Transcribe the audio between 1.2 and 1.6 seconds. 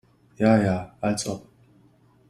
ob!